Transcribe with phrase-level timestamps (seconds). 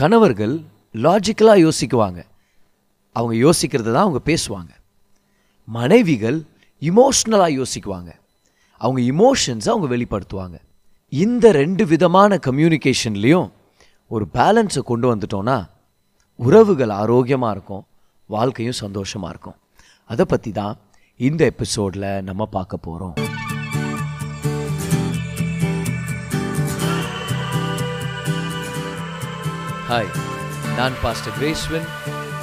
[0.00, 0.54] கணவர்கள்
[1.04, 2.20] லாஜிக்கலாக யோசிக்குவாங்க.
[3.16, 4.72] அவங்க யோசிக்கிறது தான் அவங்க பேசுவாங்க.
[5.68, 6.38] மனைவிகள்
[6.82, 8.10] இமோஷ்னலாக யோசிக்குவாங்க.
[8.80, 10.56] அவங்க இமோஷன்ஸை அவங்க வெளிப்படுத்துவாங்க.
[11.08, 13.48] இந்த ரெண்டு விதமான கம்யூனிகேஷன்லேயும்
[14.08, 15.58] ஒரு பேலன்ஸை கொண்டு வந்துட்டோன்னா
[16.36, 17.84] உறவுகள் ஆரோக்கியமாக இருக்கும்
[18.26, 19.58] வாழ்க்கையும் சந்தோஷமாக இருக்கும்.
[20.10, 20.78] அதை பற்றி தான்
[21.20, 23.16] இந்த எபிசோடில் நம்ம பார்க்க போகிறோம்
[29.90, 30.16] ஹாய்
[30.76, 31.86] நான் பாஸ்டர் கிரேஸ்வன்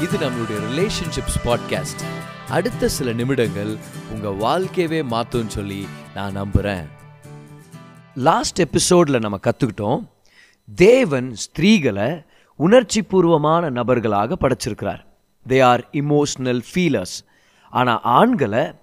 [0.01, 2.01] இது நம்மளுடைய ரிலேஷன்ஷிப்ஸ் பாட்காஸ்ட்
[2.49, 3.77] அடுத்த சில நிமிடங்கள்
[4.11, 6.87] உங்கள் வாழ்க்கையவே மாற்றும்னு சொல்லி நான் நம்புகிறேன்
[8.15, 10.07] லாஸ்ட் எபிசோடில் நம்ம கற்றுக்கிட்டோம்
[10.75, 12.25] தேவன் ஸ்திரீகளை
[12.55, 15.05] உணர்ச்சி பூர்வமான நபர்களாக படைச்சிருக்கிறார்.
[15.47, 17.17] தே ஆர் இமோஷ்னல் ஃபீலர்ஸ்
[17.69, 18.73] ஆனால் ஆண்களை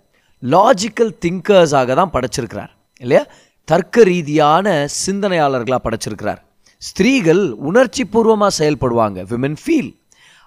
[0.42, 2.70] லாஜிக்கல் திங்கர்ஸாக தான் படைச்சிருக்கிறார்.
[2.98, 3.26] இல்லையா?
[3.64, 6.42] தர்க்க ரீதியான சிந்தனையாளர்களாக படைச்சிருக்கிறார்.
[6.88, 9.90] ஸ்திரீகள் உணர்ச்சி பூர்வமாக செயல்படுவாங்க விமன் ஃபீல்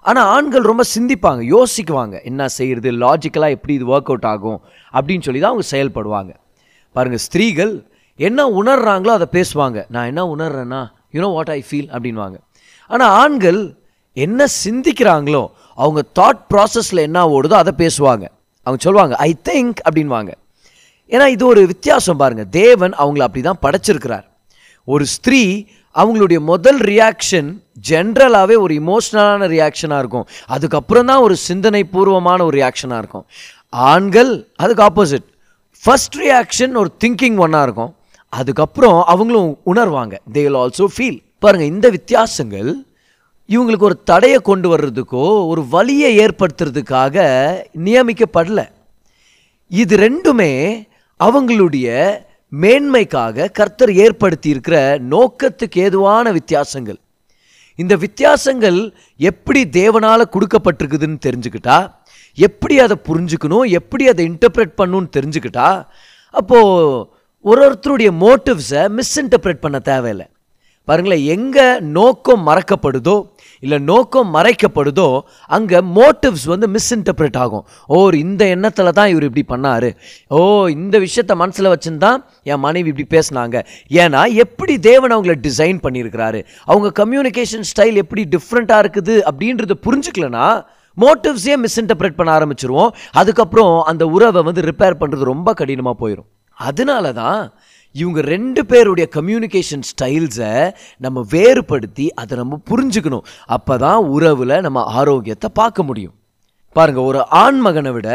[0.05, 4.59] ஆனால் ஆண்கள் ரொம்ப சிந்திப்பாங்க யோசிக்குவாங்க என்ன செய்கிறது லாஜிக்கலாக எப்படி இது ஒர்க் அவுட் ஆகும்
[4.93, 6.31] அப்படின்னு சொல்லி தான் அவங்க செயல்படுவாங்க.
[6.95, 7.73] பாருங்கள் ஸ்திரீகள்
[8.19, 10.81] என்ன உணர்றாங்களோ அதை பேசுவாங்க நான் என்ன உணர்றேன்னா
[11.15, 12.37] you know what I feel அப்படின்வாங்க
[12.89, 13.61] ஆனால் ஆண்கள்
[14.17, 15.43] என்ன சிந்திக்கிறாங்களோ
[15.77, 18.25] அவங்க தாட் ப்ராசஸில் என்ன ஓடுதோ அதை பேசுவாங்க.
[18.67, 20.31] அவங்க சொல்லுவாங்க ஐ திங்க் அப்படின்வாங்க
[21.11, 24.25] ஏன்னா இது ஒரு வித்தியாசம் பாருங்கள் தேவன் அவங்கள அப்படி தான் படைச்சிருக்கிறார்.
[24.87, 25.41] ஒரு ஸ்திரீ
[26.01, 27.49] அவங்களுடைய முதல் ரியாக்ஷன்
[27.89, 30.27] ஜென்ரலாகவே ஒரு இமோஷ்னலான ரியாக்ஷனாக இருக்கும்.
[30.55, 33.25] அதுக்கப்புறம் தான் ஒரு சிந்தனை பூர்வமான ஒரு ரியாக்ஷனாக இருக்கும்.
[33.91, 34.31] ஆண்கள்
[34.63, 35.27] அதுக்கு ஆப்போசிட்
[35.83, 37.91] ஃபஸ்ட் ரியாக்ஷன் ஒரு திங்கிங் ஒன்றா இருக்கும்.
[38.39, 40.15] அதுக்கப்புறம் அவங்களும் உணர்வாங்க.
[40.33, 42.69] தே வில் ஆல்சோ ஃபீல் பாருங்கள் இந்த வித்தியாசங்கள்
[43.53, 47.17] இவங்களுக்கு ஒரு தடையை கொண்டு வர்றதுக்கோ ஒரு வழியை ஏற்படுத்துறதுக்காக
[47.87, 48.65] நியமிக்கப்படலை.
[49.81, 50.51] இது ரெண்டுமே
[51.19, 51.87] அவங்களுடைய
[52.51, 56.99] மேன்மைக்காக கர்த்தர் ஏற்படுத்தி இருக்கிற நோக்கத்துக்கு ஏதுவான வித்தியாசங்கள்.
[57.75, 61.91] இந்த வித்தியாசங்கள் எப்படி தேவனால் கொடுக்கப்பட்டிருக்குதுன்னு தெரிஞ்சுக்கிட்டா
[62.35, 65.87] எப்படி அதை புரிஞ்சுக்கணும் எப்படி அதை இன்டர்பிரேட் பண்ணணும்னு தெரிஞ்சுக்கிட்டா
[66.29, 67.09] அப்போது
[67.41, 70.29] ஒரு ஒருத்தருடைய மோட்டிவ்ஸை மிஸ்இன்டர்பிரேட் பண்ண தேவையில்லை.
[70.89, 71.65] பாருங்களேன் எங்கே
[71.97, 73.17] நோக்கம் மறக்கப்படுதோ
[73.63, 75.07] இல்லை நோக்கம் மறைக்கப்படுதோ
[75.55, 77.63] அங்கே மோட்டிவ்ஸ் வந்து மிஸ்இன்டர்பிரேட் ஆகும்.
[77.95, 79.87] ஓ இந்த எண்ணத்தில் தான் இவர் இப்படி பண்ணார்.
[80.37, 80.39] ஓ
[80.75, 82.19] இந்த விஷயத்த மனசில் வச்சுருந்தான்
[82.51, 83.57] என் மனைவி இப்படி பேசுனாங்க.
[84.03, 86.41] ஏன்னா எப்படி தேவன் அவங்கள டிசைன் பண்ணியிருக்கிறாரு?
[86.71, 90.47] அவங்க கம்யூனிகேஷன் ஸ்டைல் எப்படி டிஃப்ரெண்ட்டாக இருக்குது அப்படின்றத புரிஞ்சுக்கலனா
[90.97, 92.93] மோட்டிவ்ஸே மிஸ்இன்டர்பிரேட் பண்ண ஆரம்பிச்சிருவோம்.
[93.21, 97.41] அதுக்கப்புறம் அந்த உறவை வந்து ரிப்பேர் பண்ணுறது ரொம்ப கடினமாக போயிடும் அதனால தான்
[97.91, 100.51] இவங்க ரெண்டு பேருடைய கம்யூனிகேஷன் ஸ்டைல்ஸை
[100.97, 103.25] நம்ம வேறுபடுத்தி அதை நம்ம புரிஞ்சுக்கணும்.
[103.45, 106.15] அப்போ தான் உறவில் நம்ம ஆரோக்கியத்தை பார்க்க முடியும்.
[106.75, 108.09] பாருங்கள் ஒரு ஆண் மகனை விட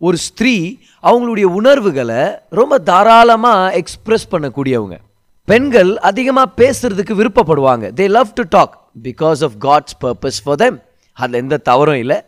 [0.00, 0.54] ஒரு ஸ்திரீ
[1.02, 4.96] அவங்களுடைய உணர்வுகளை ரொம்ப தாராளமாக எக்ஸ்ப்ரெஸ் பண்ணக்கூடியவங்க.
[5.44, 7.84] பெண்கள் அதிகமாக பேசுறதுக்கு விருப்பப்படுவாங்க.
[7.98, 10.78] They love to talk because of God's purpose for them
[11.12, 12.18] அதில் எந்த தவறும் இல்லை.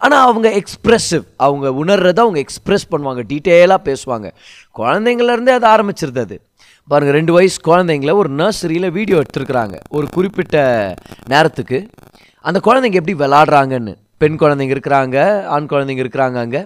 [0.00, 4.28] ஆனால் அவங்க எக்ஸ்ப்ரெசிவ் அவங்க உணர்றதை அவங்க எக்ஸ்ப்ரெஸ் பண்ணுவாங்க டீட்டெயிலாக பேசுவாங்க.
[4.78, 6.36] குழந்தைங்கள்லேருந்தே அது ஆரம்பிச்சிருது அது.
[6.88, 10.56] பாருங்கள் ரெண்டு வயசு குழந்தைங்கள ஒரு நர்சரியில் வீடியோ எடுத்துருக்குறாங்க ஒரு குறிப்பிட்ட
[11.28, 11.78] நேரத்துக்கு.
[12.44, 13.94] அந்த குழந்தைங்க எப்படி விளாடுறாங்கன்னு?
[14.18, 15.16] பெண் குழந்தைங்க இருக்கிறாங்க
[15.54, 16.62] ஆண் குழந்தைங்க இருக்கிறாங்க அங்கே.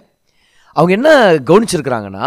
[0.77, 1.11] அவங்க என்ன
[1.51, 2.27] கவனிச்சிருக்கிறாங்கன்னா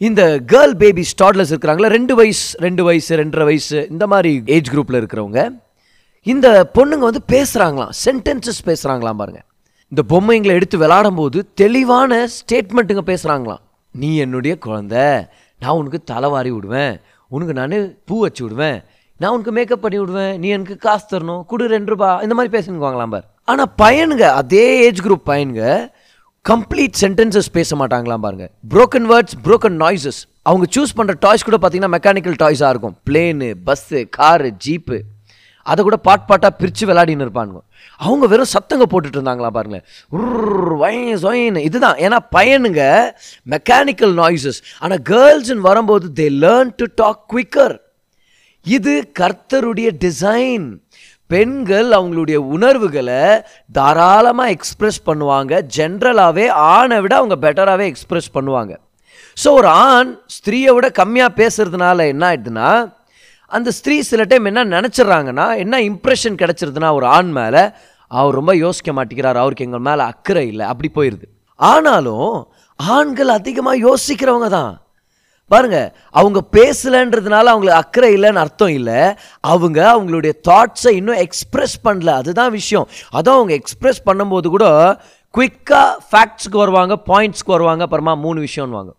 [0.00, 0.22] இந்த
[0.52, 5.40] கேர்ள் பேபி ஸ்டாட்லஸ் இருக்கிறாங்களா ரெண்டு வயசு ரெண்டு வயசு ரெண்டரை வயசு இந்த மாதிரி ஏஜ் குரூப்பில் இருக்கிறவங்க
[6.26, 9.46] இந்த பொண்ணுங்க வந்து பேசுகிறாங்களாம் சென்டென்சஸ் பேசுகிறாங்களாம் பாருங்கள்
[9.94, 14.94] இந்த பொம்மைங்களை எடுத்து விளாடும் போது தெளிவான ஸ்டேட்மெண்ட்டுங்க பேசுகிறாங்களாம் நீ என்னுடைய குழந்த.
[15.58, 17.00] நான் உனக்கு தலைவாரி விடுவேன்.
[17.28, 18.82] உனக்கு நான் பூ வச்சு விடுவேன்.
[19.18, 20.38] நான் உனக்கு மேக்கப் பண்ணி விடுவேன்.
[20.38, 21.44] நீ எனக்கு காசு தரணும்.
[21.46, 22.18] கொடு ரெண்டு ரூபா.
[22.22, 23.26] இந்த மாதிரி பேசுனுக்குவாங்களாம் பார்.
[23.44, 25.88] ஆனால் பையனுங்க அதே ஏஜ் குரூப் பையனுங்க
[26.48, 28.50] கம்ப்ளீட் சென்டென்சஸ் பேச மாட்டாங்களாம் பாருங்க.
[28.70, 32.96] ப்ரோக்கன் வேர்ட்ஸ் ப்ரோக்கன் நாய்ஸஸ் அவங்க சூஸ் பண்ணுற டாய்ஸ் கூட பார்த்தீங்கன்னா மெக்கானிக்கல் டாய்ஸாக இருக்கும்.
[33.10, 35.00] பிளேனு பஸ்ஸு காரு ஜீப்பு
[35.70, 37.60] அதை கூட பாட் பாட்டாக பிரித்து விளையாடின்னு இருப்பானுங்க.
[38.06, 39.86] அவங்க வெறும் சத்தங்க போட்டுட்டு இருந்தாங்களா பாருங்களேன்.
[40.18, 41.98] உர்ர், வயன், இதுதான்.
[42.06, 42.82] ஏன்னா பையனுங்க
[43.54, 47.76] மெக்கானிக்கல் நாய்ஸஸ் ஆனால் கேர்ள்ஸ்ன்னு வரும்போது they learn to talk quicker
[48.66, 50.66] இது கர்த்தருடைய டிசைன்
[51.30, 53.22] பெண்கள் அவங்களுடைய உணர்வுகளை
[53.76, 55.52] தாராளமாக எக்ஸ்ப்ரெஸ் பண்ணுவாங்க.
[55.76, 58.72] ஜென்ரலாகவே ஆணை விட அவங்க பெட்டராகவே எக்ஸ்ப்ரெஸ் பண்ணுவாங்க.
[59.42, 62.70] ஸோ ஒரு ஆண் ஸ்திரீயை விட கம்மியாக பேசுறதுனால என்ன ஆயிடுதுன்னா
[63.56, 67.62] அந்த ஸ்திரீ சில டைம் என்ன நினச்சிட்றாங்கன்னா என்ன இம்ப்ரெஷன் கிடச்சிருதுன்னா ஒரு ஆண் மேலே
[68.20, 70.64] அவர் ரொம்ப யோசிக்க மாட்டேங்கிறார் அவருக்கு எங்கள் மேலே அக்கறை இல்லை.
[70.72, 71.26] அப்படி போயிடுது
[71.70, 72.30] ஆனாலும்
[72.76, 74.72] ஆண்கள் அதிகமாக யோசிக்கிறவங்க தான்.
[75.50, 75.78] பாருங்க
[76.20, 79.00] அவங்க பேசலன்றதுனால அவங்களுக்கு அக்கறை இல்லைன்னு அர்த்தம் இல்லை.
[79.52, 82.10] அவங்க அவங்களுடைய தாட்ஸை இன்னும் எக்ஸ்ப்ரெஸ் பண்ணல.
[82.20, 82.88] அதுதான் விஷயம்.
[83.18, 84.66] அதான் அவங்க எக்ஸ்ப்ரெஸ் பண்ணும்போது கூட
[85.34, 88.92] குயிக்காக ஃபேக்ட்ஸ்க்கு வருவாங்க பாயிண்ட்ஸ்க்கு வருவாங்க அப்புறமா மூணு விஷயம்னுவாங்க.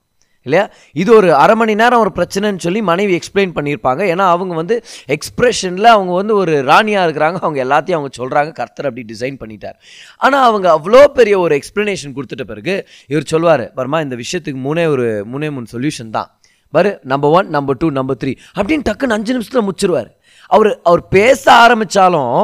[0.45, 0.65] இல்லையா?
[1.01, 4.01] இது ஒரு அரை மணி நேரம் ஒரு பிரச்சனைன்னு சொல்லி மனைவி எக்ஸ்பிளைன் பண்ணியிருப்பாங்க.
[4.13, 4.75] ஏன்னா அவங்க வந்து
[5.15, 7.39] எக்ஸ்ப்ரெஷனில் அவங்க வந்து ஒரு ராணியாக இருக்கிறாங்க.
[7.45, 9.77] அவங்க எல்லாத்தையும் அவங்க சொல்கிறாங்க கர்த்தர் அப்படி டிசைன் பண்ணிட்டார்.
[10.25, 12.75] ஆனால் அவங்க அவ்வளோ பெரிய ஒரு எக்ஸ்ப்ளனேஷன் கொடுத்துட்ட பிறகு
[13.13, 16.29] இவர் சொல்வார் பர்மா இந்த விஷயத்துக்கு மூணே ஒரு மூணே மூணு சொல்யூஷன் தான்.
[16.73, 20.11] பாரு number one number two number three அப்படின்னு டக்குன்னு அஞ்சு நிமிஷத்தில் முச்சிருவார்
[20.55, 22.37] அவர் அவர் பேச ஆரம்பித்தாலும்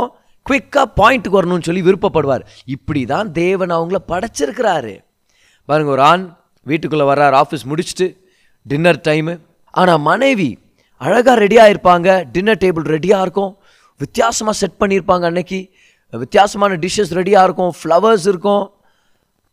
[0.45, 2.43] குவிக்காக பாயிண்ட்டுக்கு வரணும்னு சொல்லி விருப்பப்படுவார்.
[2.75, 4.93] இப்படி தான் தேவன் அவங்கள படைச்சிருக்கிறாரு.
[5.69, 6.23] பாருங்க ஒரு ஆண்
[6.71, 8.07] வீட்டுக்குள்ளே வர்றார் ஆஃபீஸ் முடிச்சுட்டு
[8.65, 9.33] டின்னர் டைமு
[9.73, 10.49] ஆனால் மனைவி
[11.01, 13.51] அழகாக ரெடியாக இருப்பாங்க டின்னர் டேபிள் ரெடியாக இருக்கும்
[14.01, 15.59] வித்தியாசமாக செட் பண்ணியிருப்பாங்க அன்னைக்கு.
[16.13, 18.63] வித்தியாசமான டிஷ்ஷஸ் ரெடியாக இருக்கும் ஃப்ளவர்ஸ் இருக்கும்.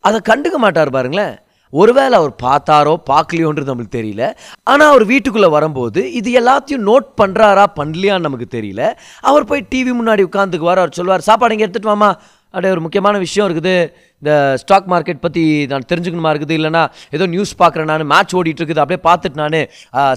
[0.05, 1.35] அதை கண்டுக்க மாட்டார் பாருங்களேன்.
[1.73, 4.25] ஒருவேளை அவர் பார்த்தாரோ பார்க்கலையோன்றது நம்மளுக்கு தெரியல.
[4.73, 8.83] ஆனால் அவர் வீட்டுக்குள்ளே வரும்போது இது எல்லாத்தையும் நோட் பண்ணுறாரா பண்ணலையான்னு நமக்கு தெரியல.
[9.31, 12.11] அவர் போய் டிவி முன்னாடி உட்காந்துக்குவார் அவர் சொல்லுவார் சாப்பாடு இங்கே எடுத்துகிட்டு வாமா
[12.57, 13.75] அப்படியே ஒரு முக்கியமான விஷயம் இருக்குது.
[14.23, 14.33] இந்த
[14.63, 16.55] ஸ்டாக் மார்க்கெட் பற்றி நான் தெரிஞ்சுக்கணுமா இருக்குது?
[16.59, 16.83] இல்லைனா
[17.17, 19.59] ஏதோ நியூஸ் பார்க்குறேன் நான் மேட்ச் ஓடிட்டு இருக்குது அப்படியே பார்த்துட்டு நான்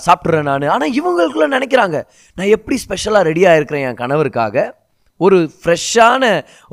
[0.05, 0.67] சாப்பிட்றேன் நான்.
[0.75, 1.97] ஆனால் இவங்களுக்குள்ள நினைக்கிறாங்க
[2.37, 4.65] நான் எப்படி ஸ்பெஷலாக ரெடியாக இருக்கிறேன் என் கணவருக்காக?
[5.25, 6.23] ஒரு ஃப்ரெஷ்ஷான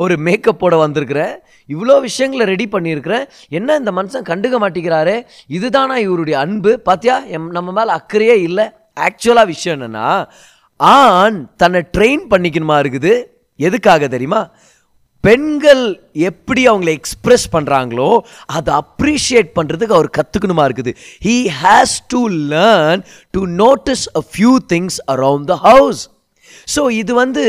[0.02, 1.32] ஒரு மேக்கப்போட வந்திருக்கிறேன்.
[1.74, 3.24] இவ்வளோ விஷயங்களை ரெடி பண்ணியிருக்கிறேன்.
[3.58, 5.16] என்ன இந்த மனுஷன் கண்டுக்க மாட்டேங்கிறாரு?
[5.58, 6.72] இதுதானா இவருடைய அன்பு?
[6.88, 8.66] பார்த்தியா எம் நம்ம மேலே அக்கறையே இல்லை.
[9.06, 10.06] ஆக்சுவலாக விஷயம் என்னென்னா
[10.80, 13.14] ஆண் தன்னை ட்ரெயின் பண்ணிக்கணுமா இருக்குது?
[13.68, 14.40] எதுக்காக தெரியுமா?
[15.26, 15.84] பெண்கள்
[16.30, 18.10] எப்படி அவங்கள எக்ஸ்ப்ரெஸ் பண்ணுறாங்களோ
[18.56, 20.92] அதை அப்ரிஷியேட் பண்ணுறதுக்கு அவர் கற்றுக்கணுமா இருக்குது.
[21.26, 22.20] He has to
[22.52, 23.02] learn
[23.36, 26.02] to notice a few things around the house
[26.74, 27.44] so இது வந்து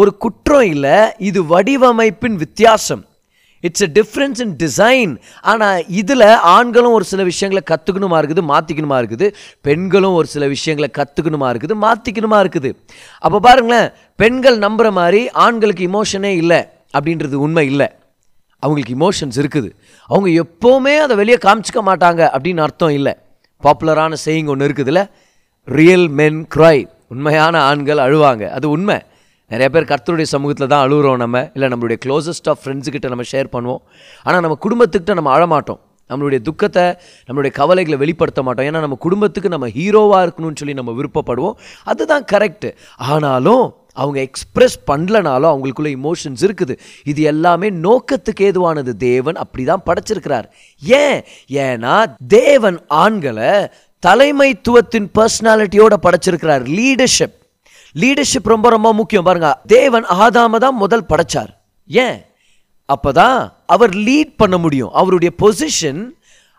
[0.00, 0.96] ஒரு குற்றம் இல்லை
[1.28, 3.02] இது வடிவமைப்பின் வித்தியாசம்.
[3.64, 5.12] It's a difference in design
[5.50, 9.26] ஆனால் இதில் ஆண்களும் ஒரு சில விஷயங்களை கற்றுக்கணுமா இருக்குது மாற்றிக்கணுமா இருக்குது.
[9.68, 12.72] பெண்களும் ஒரு சில விஷயங்களை கற்றுக்கணுமா இருக்குது மாற்றிக்கணுமா இருக்குது.
[13.24, 13.88] அப்போ பாருங்களேன்
[14.22, 16.60] பெண்கள் நம்புகிற மாதிரி ஆண்களுக்கு இமோஷனே இல்லை.
[16.98, 17.88] அப்படின்றது உண்மை இல்லை.
[18.58, 19.70] அவங்களுக்கு இமோஷன்ஸ் இருக்குது.
[20.06, 23.14] அவங்க எப்போவுமே அதை வெளியே காமிச்சிக்க மாட்டாங்க அப்படின்னு அர்த்தம் இல்லை.
[23.62, 25.10] பாப்புலரான செய்யிங் ஒன்று இருக்குதுல்ல
[25.64, 28.48] ரியல் மென் க்ரை உண்மையான ஆண்கள் அழுவாங்க.
[28.48, 28.98] அது உண்மை.
[29.48, 31.50] நிறைய பேர் கர்த்தருடைய சமூகத்தில் தான் அழுகுறோம் நம்ம.
[31.54, 33.82] இல்லை நம்மளுடைய க்ளோசஸ்ட் ஆஃப் ஃப்ரெண்ட்ஸுக்கிட்ட நம்ம ஷேர் பண்ணுவோம்.
[34.22, 35.78] ஆனால் நம்ம குடும்பத்துக்கிட்ட நம்ம அழமாட்டோம்.
[36.08, 36.82] நம்மளுடைய துக்கத்தை
[37.26, 38.66] நம்மளுடைய கவலைகளை வெளிப்படுத்த மாட்டோம்.
[38.66, 41.52] ஏன்னா நம்ம குடும்பத்துக்கு நம்ம ஹீரோவாக இருக்கணும்னு சொல்லி நம்ம விருப்பப்படுவோம்.
[41.84, 46.78] அதுதான் கரெக்டு ஆனாலும் அவங்க எக்ஸ்ப்ரெஸ் பண்ணலனாலும் அவங்களுக்குள்ள இமோஷன்ஸ் இருக்குது.
[47.04, 48.90] இது எல்லாமே நோக்கத்துக்கு ஏதுவானது.
[48.96, 50.44] தேவன் அப்படி தான் படைச்சிருக்கிறார்.
[50.82, 51.24] ஏன்?
[51.48, 53.68] ஏன்னா தேவன் ஆண்களை
[54.06, 56.64] தலைமைத்துவத்தின் பர்சனாலிட்டியோட படைச்சிருக்கிறார்.
[56.78, 57.34] லீடர்ஷிப்
[57.94, 59.24] லீடர்ஷிப் ரொம்ப ரொம்ப முக்கியம்.
[59.24, 61.48] பாருங்க தேவன் ஆதாம தான் முதல் படைச்சார்.
[61.86, 62.24] ஏன்?
[62.86, 64.92] அப்போதான் அவர் லீட் பண்ண முடியும்.
[64.92, 66.10] அவருடைய பொசிஷன்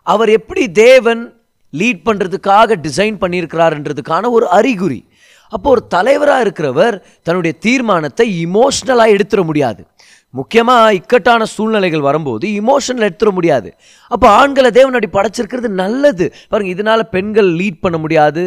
[0.02, 1.40] அவர் எப்படி தேவன்
[1.72, 5.07] லீட் பண்ணுறதுக்காக டிசைன் பண்ணியிருக்கிறாருன்றதுக்கான ஒரு அறிகுறி.
[5.52, 6.96] அப்போ ஒரு தலைவராக இருக்கிறவர்
[7.26, 9.82] தன்னுடைய தீர்மானத்தை இமோஷ்னலாக எடுத்துட முடியாது.
[10.34, 13.68] முக்கியமாக இக்கட்டான சூழ்நிலைகள் வரும்போது இமோஷனில் எடுத்துட முடியாது.
[14.14, 16.26] அப்போ ஆண்களை தேவனடி படைச்சிருக்கிறது நல்லது.
[16.50, 18.44] பாருங்கள் இதனால் பெண்கள் லீட் பண்ண முடியாது.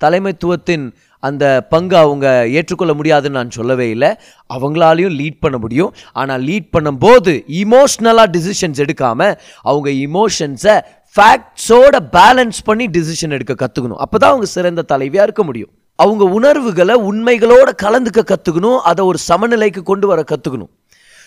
[0.00, 0.84] தலைமைத்துவத்தின்
[1.22, 4.10] அந்த பங்கு அவங்க ஏற்றுக்கொள்ள முடியாதுன்னு நான் சொல்லவே இல்லை.
[4.56, 5.92] அவங்களாலையும் லீட் பண்ண முடியும்.
[6.20, 9.36] ஆனால் லீட் பண்ணும்போது இமோஷ்னலாக டிசிஷன்ஸ் எடுக்காமல்
[9.70, 10.76] அவங்க இமோஷன்ஸை
[11.14, 15.72] ஃபேக்ட்ஸோட பேலன்ஸ் பண்ணி டிசிஷன் எடுக்க கற்றுக்கணும் அப்போ தான் அவங்க சிறந்த தலைவியாக இருக்க முடியும்.
[15.98, 20.72] அவங்க உணர்வுகளை உண்மைகளோடு கலந்துக்க கற்றுக்கணும் அதை ஒரு சமநிலைக்கு கொண்டு வர கற்றுக்கணும்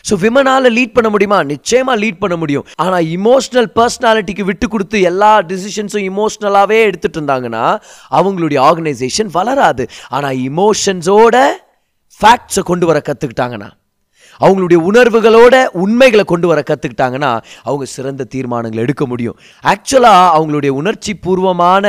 [0.05, 1.37] ஸோ விமனால் லீட் பண்ண முடியுமா?
[1.53, 2.65] நிச்சயமாக லீட் பண்ண முடியும்.
[2.83, 7.65] ஆனால் இமோஷ்னல் பர்சனாலிட்டிக்கு விட்டு கொடுத்து எல்லா டிசிஷன்ஸும் இமோஷ்னலாகவே எடுத்துகிட்டு இருந்தாங்கன்னா
[8.19, 9.85] அவங்களுடைய ஆர்கனைசேஷன் வளராது.
[10.09, 11.35] ஆனால் இமோஷன்ஸோட
[12.19, 13.69] ஃபேக்ட்ஸை கொண்டு வர கற்றுக்கிட்டாங்கன்னா
[14.41, 17.29] அவங்களுடைய உணர்வுகளோட உண்மைகளை கொண்டு வர கற்றுக்கிட்டாங்கன்னா
[17.63, 19.37] அவங்க சிறந்த தீர்மானங்களை எடுக்க முடியும்.
[19.63, 21.85] ஆக்சுவலாக அவங்களுடைய உணர்ச்சி பூர்வமான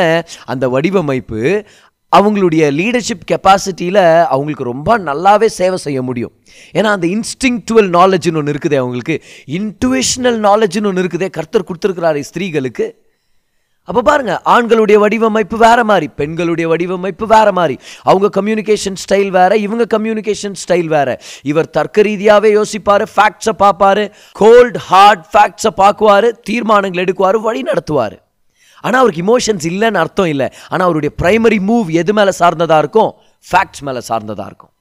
[0.46, 1.42] அந்த வடிவமைப்பு
[2.16, 6.32] அவங்களுடைய லீடர்ஷிப் கெப்பாசிட்டியில் அவங்களுக்கு ரொம்ப நல்லாவே சேவை செய்ய முடியும்.
[6.72, 9.22] ஏன்னா அந்த இன்ஸ்டிங்டுவல் நாலேஜ்னு ஒன்று இருக்குது அவங்களுக்கு.
[9.46, 11.30] இன்டுவேஷனல் நாலேஜ்னு ஒன்று இருக்குதே.
[11.30, 12.86] கர்த்தர் கொடுத்துருக்கிறாரு ஸ்திரீகளுக்கு.
[13.84, 17.78] அப்போ பாருங்க ஆண்களுடைய வடிவமைப்பு வேற மாதிரி பெண்களுடைய வடிவமைப்பு வேற மாதிரி.
[18.02, 21.20] அவங்க கம்யூனிகேஷன் ஸ்டைல் வேற இவங்க கம்யூனிகேஷன் ஸ்டைல் வேற.
[21.42, 28.16] இவர் தர்க்க ரீதியாகவே யோசிப்பார் ஃபேக்ட்ஸை பார்ப்பாரு கோல்ட் ஹார்ட் ஃபேக்ட்ஸை பார்க்குவாரு தீர்மானங்கள் எடுக்குவார் வழி நடத்துவார்.
[28.86, 30.48] ஆனால் அவருக்கு இமோஷன்ஸ் இல்லைன்னு அர்த்தம் இல்லை.
[30.72, 33.12] ஆனால் அவருடைய ப்ரைமரி மூவ் எது மேலே சார்ந்ததாக இருக்கும்?
[33.50, 34.72] ஃபேக்ட்ஸ் மேலே சார்ந்ததாக இருக்கும்.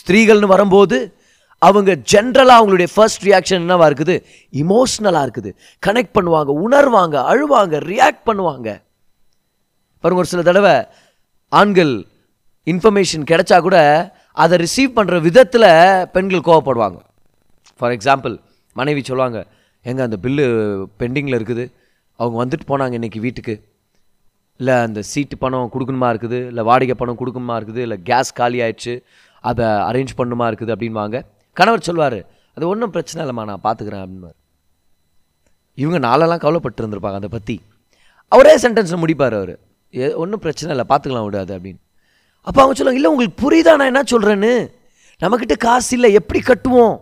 [0.00, 0.98] ஸ்திரீகள்னு வரும்போது
[1.66, 4.14] அவங்க ஜென்ரலாக அவங்களுடைய ஃபர்ஸ்ட் ரியாக்ஷன் என்னவாக இருக்குது?
[4.62, 5.50] இமோஷ்னலாக இருக்குது.
[5.86, 8.68] கனெக்ட் பண்ணுவாங்க உணர்வாங்க அழுவாங்க ரியாக்ட் பண்ணுவாங்க.
[10.02, 10.74] பாருங்க ஒரு சில தடவை
[11.60, 11.94] ஆண்கள்
[12.72, 13.78] இன்ஃபர்மேஷன் கிடைச்சா கூட
[14.42, 15.70] அதை ரிசீவ் பண்ணுற விதத்தில்
[16.14, 16.98] பெண்கள் கோவப்படுவாங்க.
[17.80, 18.34] ஃபார் எக்ஸாம்பிள்
[18.80, 19.38] மனைவி சொல்லுவாங்க
[19.90, 20.44] எங்கே அந்த பில்லு
[21.00, 21.64] பெண்டிங்கில் இருக்குது.
[22.16, 23.64] அவங்க வந்துட்டு போனாங்க இன்னைக்கு வீட்டுக்கு.
[24.56, 26.46] இல்லை அந்த சீட்டு பணம் கொடுக்கணுமா இருக்குது?
[26.46, 27.76] இல்லை வாடகை பணம் கொடுக்கணுமா இருக்குது?
[27.76, 29.02] இல்லை கேஸ் காலி ஆயிடுச்சு.
[29.40, 34.38] அதை அரேஞ்ச் பண்ணுமா இருக்குது அப்படின்வாங்க கணவர் சொல்வார் அது ஒன்றும் பிரச்சனை இல்லைம்மா நான் பார்த்துக்கிறேன் அப்படின்வார்
[35.74, 37.60] இவங்க நாளெல்லாம் கவலைப்பட்டு இருந்திருப்பாங்க அதை பற்றி
[38.28, 39.58] அவரே சென்டென்ஸில் முடிப்பார் அவர்.
[39.96, 41.76] ஏ ஒன்றும் பிரச்சனை இல்லை பார்த்துக்கலாம் விடாது அப்படின்னு.
[42.42, 44.70] அப்போ அவங்க சொல்லுவாங்க இல்லை உங்களுக்கு புரியுதா நான் என்ன சொல்கிறேன்னு
[45.20, 47.00] நம்மக்கிட்ட காசு இல்லை எப்படி கட்டுவோம்?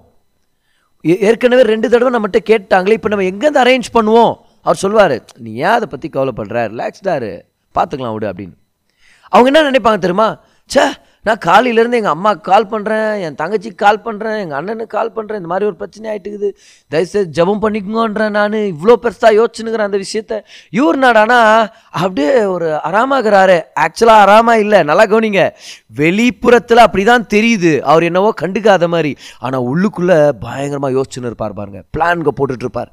[1.06, 4.34] ஏ- ஏற்கனவே ரெண்டு தடவை நம்மகிட்ட கேட்டாங்களே இப்போ நம்ம எங்கேருந்து அரேஞ்ச் பண்ணுவோம்?
[4.66, 6.58] அவர் சொல்லுவார் நீ ஏன் அதை பற்றி கவலைப்படுற?
[6.74, 7.30] ரிலாக்ஸ்டாரு
[7.74, 8.56] பார்த்துக்கலாம் விடு அப்படின்னு.
[9.32, 10.28] அவங்க என்ன நினைப்பாங்க தெரியுமா?
[10.70, 10.84] ச்சே
[11.26, 15.50] நான் காலையிலேருந்து எங்கள் அம்மாவுக்கு கால் பண்ணுறேன் என் தங்கச்சிக்கு கால் பண்ணுறேன் எங்கள் அண்ணனுக்கு கால் பண்ணுறேன் இந்த
[15.50, 16.48] மாதிரி ஒரு பிரச்சனை ஆகிட்டுக்குது
[16.92, 18.56] தயவுசெய்து ஜெபம் பண்ணிக்கோன்றேன் நான்.
[18.72, 20.40] இவ்வளோ பெருசாக யோசிச்சுனுக்கிறேன் அந்த விஷயத்த.
[20.78, 21.38] இவர் நாடானா
[22.02, 24.80] அப்படியே ஒரு அறாமாகிறாரு ஆக்சுவலாக அறாமா இல்லை.
[24.90, 25.44] நல்லா கவனிங்க.
[26.02, 27.72] வெளிப்புறத்தில் அப்படி தான் தெரியுது.
[27.90, 29.12] அவர் என்னவோ கண்டுக்காத மாதிரி.
[29.38, 31.82] ஆனால் உள்ளுக்குள்ளே பயங்கரமாக யோசிச்சுன்னு இருப்பார் பாருங்க.
[31.96, 32.92] பிளான்க போட்டுட்ருப்பார்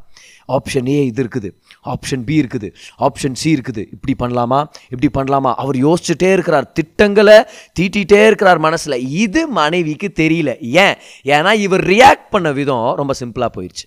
[0.58, 1.50] ஆப்ஷன் ஏ இது இருக்குது.
[1.94, 2.68] ஆப்ஷன் பி இருக்குது.
[3.08, 3.84] ஆப்ஷன் சி இருக்குது.
[3.96, 4.60] இப்படி பண்ணலாமா?
[4.94, 5.52] இப்படி பண்ணலாமா?
[5.64, 6.68] அவர் யோசிச்சுட்டே இருக்கிறார்.
[6.80, 7.38] திட்டங்களை
[7.80, 8.98] தீட்டிகிட்டே இருக்கிறார் மனசில்.
[9.24, 10.54] இது மனைவிக்கு தெரியல.
[10.86, 10.96] ஏன்?
[11.36, 13.86] ஏன்னா இவர் ரியாக்ட் பண்ண விதம் ரொம்ப சிம்பிளாக போயிடுச்சு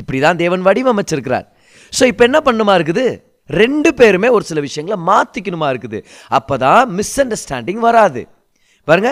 [0.00, 1.46] இப்படி தான் தேவன் வடிவமைச்சிருக்கிறார்.
[1.92, 3.04] ஸோ இப்போ என்ன பண்ணுமா இருக்குது?
[3.50, 5.98] ரெண்டு பேருமே ஒரு சில விஷயங்களை மாற்றிக்கணுமா இருக்குது.
[6.38, 8.22] அப்போ தான் மிஸ் அண்டர்ஸ்டாண்டிங் வராது.
[8.88, 9.10] பாருங்க.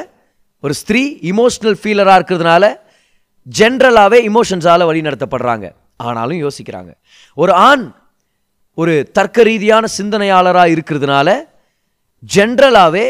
[0.65, 2.65] ஒரு ஸ்திரீ இமோஷனல் ஃபீலராக இருக்கிறதுனால
[3.47, 5.69] ஜென்ரலாகவே இமோஷன்ஸால் வழி நடத்தப்படுறாங்க.
[6.09, 6.91] ஆனாலும் யோசிக்கிறாங்க.
[7.39, 7.85] ஒரு ஆண்
[8.79, 11.29] ஒரு தர்க்க ரீதியான சிந்தனையாளராக இருக்கிறதுனால
[12.23, 13.07] ஜென்ரலாகவே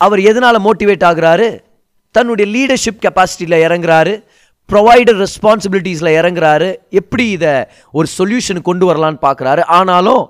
[0.00, 1.48] அவர் எதனால் மோட்டிவேட் ஆகுறாரு?
[2.14, 4.14] தன்னுடைய லீடர்ஷிப் கெப்பாசிட்டியில் இறங்குறாரு.
[4.68, 6.68] ப்ரொவைடர் ரெஸ்பான்சிபிலிட்டிஸில் இறங்குறாரு.
[7.00, 7.54] எப்படி இதை
[7.92, 10.22] ஒரு சொல்யூஷன் கொண்டு வரலான்னு பார்க்குறாரு ஆனாலும்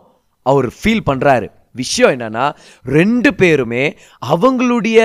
[0.47, 1.49] அவர் ஃபீல் பண்ணுறாரு
[1.81, 2.47] விஷயம் என்னென்னா
[2.97, 3.85] ரெண்டு பேருமே
[4.33, 4.99] அவங்களுடைய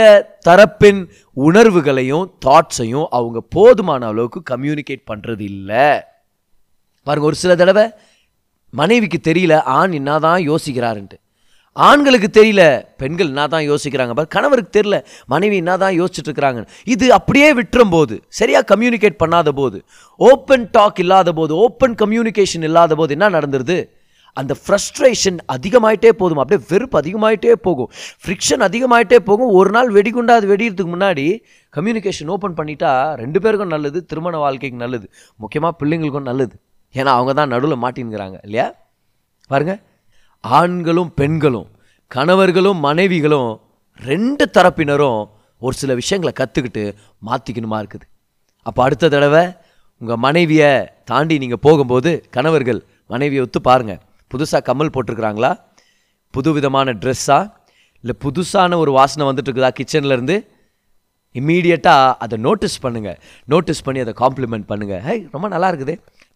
[0.48, 1.02] தரப்பின்
[1.38, 5.88] உணர்வுகளையும் தாட்ஸையும் அவங்க போதுமான அளவுக்கு கம்யூனிகேட் பண்ணுறது இல்லை
[7.08, 7.86] பாருங்க ஒரு சில தடவை
[8.74, 11.18] மனைவிக்கு தெரியல ஆண் என்னதான் யோசிக்கிறாருன்ட்டு.
[11.76, 12.64] ஆண்களுக்கு தெரியல
[13.02, 14.14] பெண்கள் என்ன தான் யோசிக்கிறாங்க.
[14.18, 14.98] பாரு கணவருக்கு தெரியல
[15.34, 16.62] மனைவி என்ன தான் யோசிச்சுட்டு இருக்கிறாங்க
[16.94, 19.78] இது அப்படியே விட்டுரும் போது சரியாக கம்யூனிகேட் பண்ணாத போது
[20.20, 23.78] ஓப்பன் டாக் இல்லாத போது ஓப்பன் கம்யூனிகேஷன் இல்லாத போது என்ன நடந்துருது?
[24.38, 26.40] அந்த ஃப்ரஸ்ட்ரேஷன் அதிகமாயிட்டே போதும்.
[26.42, 27.90] அப்படியே வெறுப்பு அதிகமாயிட்டே போகும்.
[28.24, 29.52] ஃப்ரிக்ஷன் அதிகமாயிட்டே போகும்.
[29.60, 31.26] ஒரு நாள் வெடிகுண்டா அது வெடிக்கிறதுக்கு முன்னாடி
[31.74, 35.08] கம்யூனிகேஷன் ஓப்பன் பண்ணிட்டா ரெண்டு பேருக்கும் நல்லது திருமண வாழ்க்கைக்கு நல்லது.
[35.44, 36.56] முக்கியமாக பிள்ளைங்களுக்கும் நல்லது.
[36.96, 38.68] ஏன்னா அவங்க தான் நடுவில் மாட்டின்னுங்கிறாங்க இல்லையா?
[39.52, 39.74] பாருங்க.
[40.44, 41.68] ஆண்களும் பெண்களும்
[42.16, 43.50] கணவர்களும் மனைவிகளும்
[44.10, 45.22] ரெண்டு தரப்பினரும்
[45.62, 46.84] ஒரு சில விஷயங்களை கற்றுக்கிட்டு
[47.28, 48.06] மாற்றிக்கணுமா இருக்குது?
[48.66, 49.44] அப்போ அடுத்த தடவை
[50.02, 50.72] உங்கள் மனைவியை
[51.12, 52.82] தாண்டி நீங்கள் போகும்போது கணவர்கள்
[53.14, 54.02] மனைவியை ஒத்து பாருங்கள்
[54.32, 55.52] புதுசாக கம்மல் போட்டிருக்கிறாங்களா?
[56.34, 57.40] புது விதமான ட்ரெஸ்ஸா
[58.04, 60.36] இல்லை புதுசான ஒரு வாசனை வந்துட்டுருக்குதா கிச்சன்லேருந்து
[61.36, 63.18] இம்மீடியட்டாக அதை நோட்டீஸ் பண்ணுங்கள்
[63.54, 65.96] நோட்டீஸ் பண்ணி அதை காம்ப்ளிமெண்ட் பண்ணுங்கள் ஹே ரொம்ப நல்லா இருக்குது.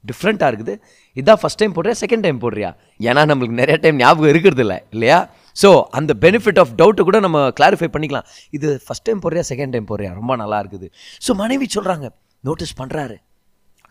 [0.09, 0.73] டிஃப்ரெண்ட்டாக இருக்குது.
[1.21, 2.69] இதான் ஃபஸ்ட் டைம் போடுறியா செகண்ட் டைம் போடுறியா?
[3.09, 5.19] ஏன்னா நம்மளுக்கு நிறைய டைம் ஞாபகம் இருக்கிறது இல்லை இல்லையா?
[5.61, 8.27] ஸோ அந்த பெனிஃபிட் ஆஃப் டவுட்டை கூட நம்ம கிளாரிஃபை பண்ணிக்கலாம்.
[8.57, 10.11] இது ஃபஸ்ட் டைம் போடுறியா செகண்ட் டைம் போடுறியா?
[10.19, 10.87] ரொம்ப நல்லா இருக்குது.
[11.25, 12.07] ஸோ மனைவி சொல்கிறாங்க
[12.49, 13.17] நோட்டீஸ் பண்ணுறாரு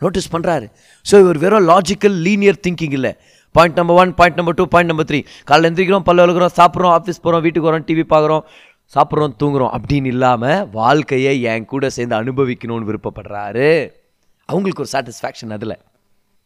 [0.03, 0.67] நோட்டீஸ் பண்ணுறாரு
[1.09, 3.13] ஸோ இவர் வெறும் லாஜிக்கல் லீனியர் திங்கிங் இல்லை.
[3.55, 7.21] Point number one point number two point number three காலைல எந்திரிக்கிறோம் பல்ல வளர்க்குறோம் சாப்பிட்றோம் ஆஃபீஸ்
[7.25, 8.45] போகிறோம் வீட்டுக்கு வரோம் டிவி பார்க்குறோம்
[8.95, 9.73] சாப்பிட்றோம் தூங்குறோம்.
[9.77, 13.69] அப்படின்னு இல்லாமல் வாழ்க்கையை என் கூட சேர்ந்து அனுபவிக்கணும்னு விருப்பப்படுறாரு.
[14.49, 15.77] அவங்களுக்கு ஒரு சாட்டிஸ்ஃபேக்ஷன் அதில்.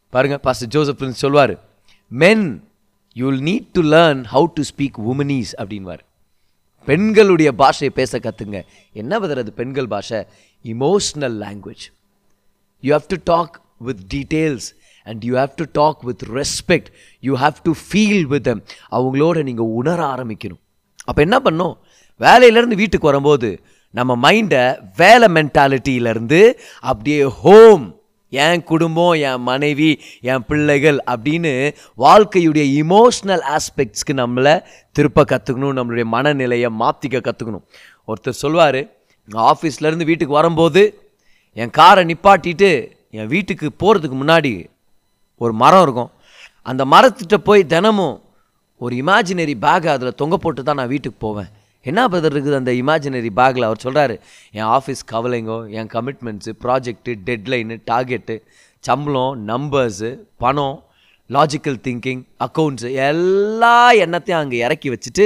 [0.09, 1.63] பாருங்க பாஸ்டர் ஜோசப் சொல்வார்
[2.07, 2.63] men
[3.15, 5.99] you'll need to learn how to speak womanese அப்படின்வார்
[6.85, 10.25] பெண்களுடைய பாஷையை பேச கற்றுங்க என்ன பதர் அது பெண்கள் பாஷை?
[10.63, 11.85] Emotional language
[12.81, 16.85] you have to talk with details and you have to talk with respect
[17.19, 18.61] you have to feel with them.
[18.91, 20.59] அவங்களோட நீங்கள் உணர ஆரம்பிக்கணும்.
[21.05, 21.77] அப்போ என்ன பண்ணும்
[22.19, 27.94] வேலையிலேருந்து வீட்டுக்கு வரும்போது நம்ம மைண்டை வேலை மென்டாலிட்டியிலேருந்து அப்படியே ஹோம்
[28.43, 29.89] என் குடும்பம் என் மனைவி
[30.31, 31.53] என் பிள்ளைகள் அப்படின்னு
[32.05, 34.53] வாழ்க்கையுடைய இமோஷ்னல் ஆஸ்பெக்ட்ஸ்க்கு நம்மளை
[34.95, 37.65] திருப்ப கற்றுக்கணும் நம்மளுடைய மனநிலையை மாற்றிக்க கற்றுக்கணும்
[38.07, 38.81] ஒருத்தர் சொல்வார்
[39.51, 40.83] ஆஃபீஸ்லேருந்து வீட்டுக்கு வரும்போது
[41.61, 42.71] என் காரை நிப்பாட்டிட்டு
[43.19, 44.53] என் வீட்டுக்கு போகிறதுக்கு முன்னாடி
[45.43, 46.11] ஒரு மரம் இருக்கும்.
[46.69, 48.15] அந்த மரத்திட்ட போய் தினமும்
[48.81, 51.49] ஒரு இமேஜினரி பேக்கை அதில் தொங்க போட்டு தான் நான் வீட்டுக்கு போவேன்.
[51.85, 54.15] என்ன பதர் இருக்குது அந்த இமேஜினரி பேக்கில் அவர் சொல்கிறாரு
[54.53, 58.35] என் ஆஃபீஸ் கவலைங்கோ என் கமிட்மெண்ட்ஸு ப்ராஜெக்ட்டு டெட்லைனு டார்கெட்டு
[58.83, 60.77] சம்பளம் நம்பர்ஸு பணம்
[61.29, 65.25] லாஜிக்கல் திங்கிங் அக்கௌண்ட்ஸு எல்லா எண்ணத்தையும் அங்கே இறக்கி வச்சுட்டு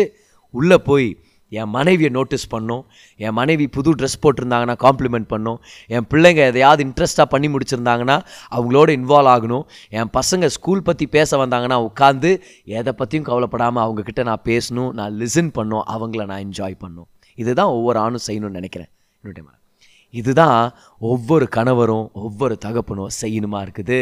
[0.54, 1.10] உள்ளே போய்
[1.50, 2.84] என் மனைவியை நோட்டீஸ் பண்ணும்.
[3.16, 5.60] என் மனைவி புது ட்ரெஸ் போட்டிருந்தாங்கன்னா காம்ப்ளிமெண்ட் பண்ணும்.
[5.88, 8.18] என் பிள்ளைங்க எதையாவது இன்ட்ரெஸ்ட்டாக பண்ணி முடிச்சிருந்தாங்கன்னா
[8.56, 9.66] அவங்களோட இன்வால்வ் ஆகணும்.
[9.90, 12.32] என் பசங்க ஸ்கூல் பற்றி பேச வந்தாங்கன்னா உட்காந்து
[12.80, 17.08] எதை பற்றியும் கவலைப்படாமல் அவங்கக்கிட்ட நான் பேசணும் நான் லிசன் பண்ணும் அவங்கள நான் என்ஜாய் பண்ணும்.
[17.36, 18.92] இதுதான் ஒவ்வொரு ஆணும் செய்யணும்னு நினைக்கிறேன்.
[19.22, 19.58] என்னுடைய
[20.20, 24.00] இதுதான் ஒவ்வொரு கணவரும் ஒவ்வொரு தகப்பனும் செய்யணுமா இருக்குது?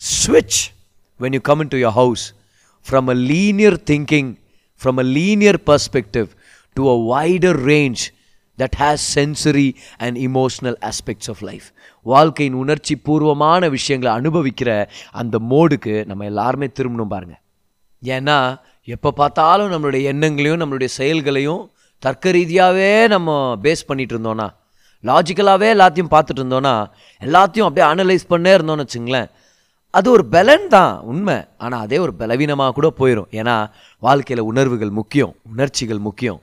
[0.00, 0.60] ஸ்விட்ச்
[1.22, 2.24] when you come in to your house
[2.86, 4.30] from a linear thinking
[4.80, 6.28] from a linear perspective
[6.76, 8.02] to a wider range
[8.58, 9.68] that has sensory
[10.04, 11.66] and emotional aspects of life
[12.06, 14.70] வாழ்க்கையின் உணர்ச்சி பூர்வமான விஷயங்களை அனுபவிக்கிற
[15.20, 17.40] அந்த மோடுக்கு நம்ம எல்லாருமே திரும்பணும் பாருங்கள்
[18.02, 18.36] ஏன்னா
[18.88, 21.62] எப்போ பார்த்தாலும் நம்மளுடைய எண்ணங்களையும் நம்மளுடைய செயல்களையும்
[22.02, 24.48] தர்க்க ரீதியாகவே நம்ம பேஸ் பண்ணிட்டு இருந்தோன்னா
[25.04, 26.76] லாஜிக்கலாகவே எல்லாத்தையும் பார்த்துட்டு இருந்தோன்னா
[27.20, 29.28] எல்லாத்தையும் அப்படியே அனலைஸ் பண்ணே இருந்தோம்னு வச்சுங்களேன்
[29.94, 31.38] அது ஒரு பலன் தான் உண்மை.
[31.58, 33.56] ஆனால் அதே ஒரு பலவீனமாக கூட போயிடும் ஏன்னா
[34.02, 36.40] வாழ்க்கையில் உணர்வுகள் முக்கியம் உணர்ச்சிகள் முக்கியம்.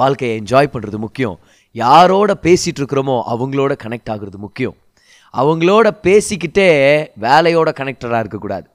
[0.00, 1.36] வாழ்க்கையை என்ஜாய் பண்ணுறது முக்கியம்.
[1.76, 4.76] யாரோட பேசிகிட்டு இருக்கிறோமோ அவங்களோட கனெக்ட் ஆகுறது முக்கியம்.
[5.34, 6.70] அவங்களோட பேசிக்கிட்டே
[7.26, 8.66] வேலையோட கனெக்டடாக இருக்கக்கூடாது.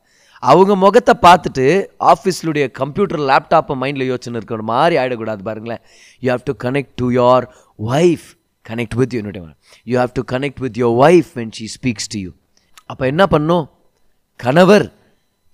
[0.44, 1.66] அவங்க முகத்தை பார்த்துட்டு
[2.12, 5.82] ஆஃபீஸ்லுடைய கம்ப்யூட்டர் லேப்டாப்பை மைண்டில் யோசனை இருக்கிற மாதிரி ஆகிடக்கூடாது பாருங்களேன்.
[6.24, 7.46] You have to connect to your
[7.96, 8.28] wife
[8.66, 9.44] connect with என்னுடைய
[9.92, 12.32] you have to connect with your wife when she speaks to you
[12.92, 13.66] அப்போ என்ன பண்ணும்?
[14.40, 14.88] கணவர்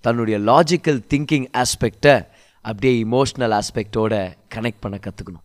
[0.04, 2.16] தன்னுடைய லாஜிக்கல் திங்கிங் ஆஸ்பெக்டை
[2.64, 4.14] அப்படியே இமோஷ்னல் ஆஸ்பெக்டோட
[4.54, 5.44] கனெக்ட் பண்ண கற்றுக்கணும்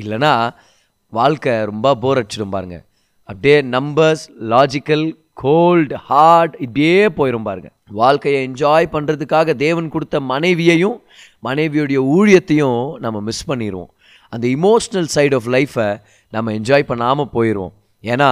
[0.00, 0.32] இல்லைனா
[1.12, 2.78] வாழ்க்கை ரொம்ப போர் அடிச்சிடும் பாருங்க.
[3.28, 5.06] அப்படியே நம்பர்ஸ் லாஜிக்கல்
[5.42, 7.68] கோல்டு ஹார்ட் இப்படியே போயிடும் பாருங்க.
[8.00, 10.98] வாழ்க்கையை என்ஜாய் பண்ணுறதுக்காக தேவன் கொடுத்த மனைவியையும்
[11.48, 13.90] மனைவியுடைய ஊழியத்தையும் நம்ம மிஸ் பண்ணிடுவோம்
[14.32, 15.88] அந்த இமோஷ்னல் சைடு ஆஃப் லைஃப்பை
[16.32, 17.74] நம்ம என்ஜாய் பண்ணாமல் போயிடுவோம்
[18.04, 18.30] ஏன்னா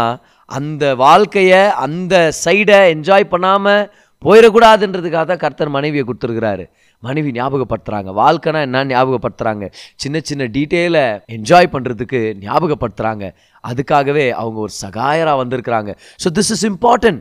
[0.50, 3.85] அந்த வாழ்க்கையை அந்த சைடை என்ஜாய் பண்ணாமல்
[4.23, 6.64] போயிடக்கூடாதுன்றதுக்காக தான் கர்த்தர் மனைவியை கொடுத்துருக்கிறாரு.
[7.06, 9.64] மனைவி ஞாபகப்படுத்துகிறாங்க வாழ்க்கைனா என்ன ஞாபகப்படுத்துகிறாங்க
[10.02, 11.04] சின்ன சின்ன டீட்டெயிலை
[11.37, 13.25] என்ஜாய் பண்ணுறதுக்கு ஞாபகப்படுத்துகிறாங்க
[13.64, 15.90] அதுக்காகவே அவங்க ஒரு சகாயராக வந்திருக்கிறாங்க.
[16.20, 17.20] So this is important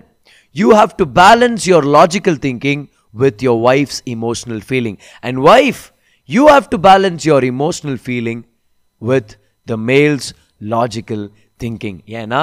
[0.56, 2.84] you have to balance your logical thinking
[3.24, 5.84] with your wife's emotional feeling and wife
[6.30, 8.44] you have to balance your emotional feeling
[9.02, 9.32] with
[9.68, 10.30] the male's
[10.70, 11.26] logical
[11.60, 12.42] thinking ஏன்னா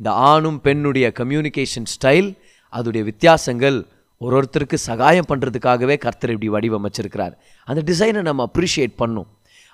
[0.00, 2.28] இந்த ஆணும் பெண்ணுடைய கம்யூனிகேஷன் ஸ்டைல்
[2.72, 3.78] அதோடைய வித்தியாசங்கள்
[4.20, 7.34] ஒரு ஒருத்தருக்கு சகாயம் பண்ணுறதுக்காகவே கர்த்தர் இப்படி வடிவமைச்சிருக்கிறார்.
[7.68, 9.28] அந்த டிசைனை நம்ம அப்ரிஷியேட் பண்ணும்.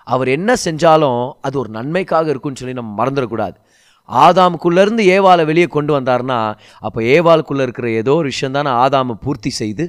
[0.06, 3.56] அவர் என்ன செஞ்சாலும் அது ஒரு நன்மைக்காக இருக்குன்னு சொல்லி நம்ம மறந்துடக்கூடாது.
[4.08, 6.36] ஆதாமுக்குள்ளேருந்து ஏவாலை வெளியே கொண்டு வந்தார்னா
[6.86, 9.84] அப்போ ஏவாளுக்குள்ளே இருக்கிற ஏதோ ஒரு விஷயம் தானே ஆதாமை பூர்த்தி செய்து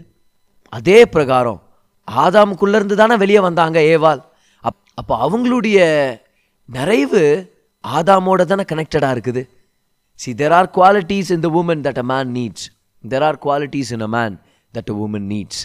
[0.74, 1.60] அதே பிரகாரம்
[2.08, 4.22] ஆதாமுக்குள்ளேருந்து தானே வெளியே வந்தாங்க ஏவால்
[4.64, 5.78] அப் அப்போ அவங்களுடைய
[6.70, 7.24] நிறைவு
[7.84, 9.44] ஆதாமோட தானே கனெக்டடாக இருக்குது.
[10.20, 12.66] See there are qualities in the woman that a man needs
[13.04, 14.36] there are qualities in a man
[14.78, 15.62] that a woman needs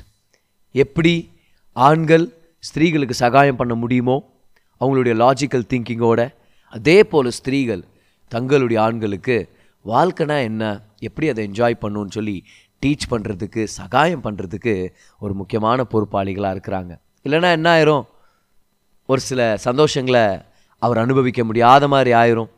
[0.72, 1.30] எப்படி
[1.72, 4.30] ஆண்கள் ஸ்திரீகளுக்கு சகாயம் பண்ண முடியுமோ
[4.80, 6.34] அவங்களுடைய லாஜிக்கல் திங்கிங்கோட
[6.68, 7.84] அதே போல் ஸ்திரீகள்
[8.28, 9.48] தங்களுடைய ஆண்களுக்கு
[9.84, 12.44] வாழ்க்கைனா என்ன எப்படி அதை என்ஜாய் பண்ணணும்னு சொல்லி
[12.87, 17.00] டீச் பண்ணுறதுக்கு சகாயம் பண்ணுறதுக்கு ஒரு முக்கியமான பொறுப்பாளிகளாக இருக்கிறாங்க.
[17.24, 18.04] இல்லைன்னா என்ன ஆயிரும்?
[19.06, 20.42] ஒரு சில சந்தோஷங்களை
[20.78, 22.50] அவர் அனுபவிக்க முடியாத மாதிரி ஆயிரும்.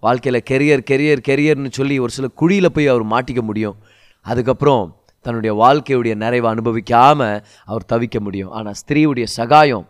[0.00, 3.76] வாழ்க்கையில் கெரியர் கெரியர் கெரியர்னு சொல்லி ஒரு சில குழியில் போய் அவர் மாட்டிக்க முடியும்.
[4.20, 4.95] அதுக்கப்புறம்
[5.26, 7.38] தன்னுடைய வாழ்க்கையுடைய நிறைவை அனுபவிக்காமல்
[7.70, 8.52] அவர் தவிக்க முடியும்.
[8.58, 9.86] ஆனால் ஸ்திரீவுடைய சகாயம்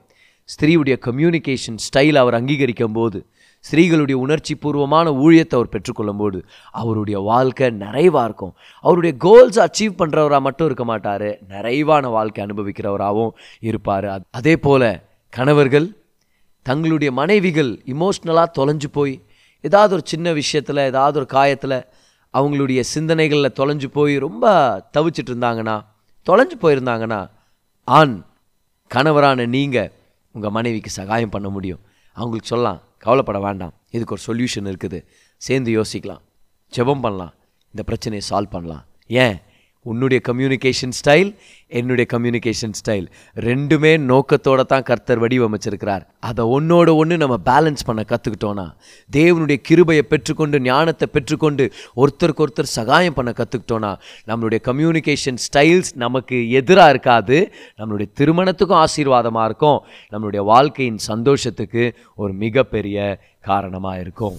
[0.49, 3.19] ஸ்திரீவுடைய கம்யூனிகேஷன் ஸ்டைல் அவர் அங்கீகரிக்கும் போது
[3.65, 6.39] ஸ்திரீகளுடைய உணர்ச்சி பூர்வமான ஊழியத்தை அவர் பெற்றுக்கொள்ளும் போது
[6.81, 8.53] அவருடைய வாழ்க்கை நிறைவாக இருக்கும்.
[8.85, 11.29] அவருடைய கோல்ஸ் அச்சீவ் பண்ணுறவராக மட்டும் இருக்க மாட்டார்.
[11.55, 13.33] நிறைவான வாழ்க்கை அனுபவிக்கிறவராகவும்
[13.69, 14.09] இருப்பார்.
[14.39, 14.89] அதே போல்
[15.33, 15.89] கணவர்கள்
[16.67, 19.15] தங்களுடைய மனைவிகள் இமோஷ்னலாக தொலைஞ்சு போய்
[19.65, 21.79] ஏதாவது ஒரு சின்ன விஷயத்தில் ஏதாவது ஒரு காயத்தில்
[22.37, 24.45] அவங்களுடைய சிந்தனைகளில் தொலைஞ்சு போய் ரொம்ப
[24.99, 25.77] தவிச்சிட்டு இருந்தாங்கன்னா
[26.27, 27.31] தொலைஞ்சு போயிருந்தாங்கன்னா
[27.85, 28.23] ஆண்
[28.95, 29.93] கணவரான நீங்கள்
[30.33, 31.81] உங்கள் மனைவிக்கு சகாயம் பண்ண முடியும்.
[32.13, 33.73] அவங்களுக்கு சொல்லலாம் கவலைப்பட வேண்டாம்.
[33.91, 35.05] இதுக்கு ஒரு சொல்யூஷன் இருக்குது.
[35.37, 36.21] சேர்ந்து யோசிக்கலாம்.
[36.77, 37.35] ஜெபம் பண்ணலாம்.
[37.67, 38.85] இந்த பிரச்சனையை சால்வ் பண்ணலாம்.
[39.07, 39.39] ஏன்?
[39.91, 41.31] உன்னுடைய கம்யூனிகேஷன் ஸ்டைல்
[41.79, 43.07] என்னுடைய கம்யூனிகேஷன் ஸ்டைல்
[43.47, 46.05] ரெண்டுமே நோக்கத்தோட தான் கர்த்தர் வடிவமைச்சிருக்கிறார்.
[46.29, 48.67] அதை ஒன்றோட ஒன்று நம்ம பேலன்ஸ் பண்ண கற்றுக்கிட்டோன்னா
[49.19, 51.65] தேவனுடைய கிருபையை பெற்றுக்கொண்டு ஞானத்தை பெற்றுக்கொண்டு
[52.03, 53.93] ஒருத்தருக்கு ஒருத்தர் சகாயம் பண்ண கற்றுக்கிட்டோன்னா
[54.31, 57.39] நம்மளுடைய கம்யூனிகேஷன் ஸ்டைல்ஸ் நமக்கு எதிராக இருக்காது.
[57.79, 59.81] நம்மளுடைய திருமணத்துக்கும் ஆசீர்வாதமாக இருக்கும்.
[60.13, 61.85] நம்மளுடைய வாழ்க்கையின் சந்தோஷத்துக்கு
[62.23, 62.99] ஒரு மிகப்பெரிய
[63.51, 64.39] காரணமாக இருக்கும்.